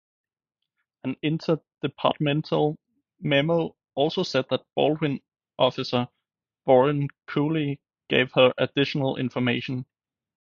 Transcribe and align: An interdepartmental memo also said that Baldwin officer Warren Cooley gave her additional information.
An 1.03 1.13
interdepartmental 1.23 2.75
memo 3.19 3.75
also 3.93 4.23
said 4.23 4.45
that 4.49 4.65
Baldwin 4.75 5.21
officer 5.59 6.07
Warren 6.65 7.07
Cooley 7.27 7.79
gave 8.09 8.31
her 8.31 8.51
additional 8.57 9.17
information. 9.17 9.85